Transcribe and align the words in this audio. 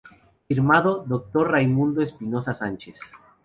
Firmado 0.47 1.03
Dr. 1.07 1.47
Raimundo 1.51 2.01
Espinosa 2.01 2.55
Sánchez. 2.55 2.99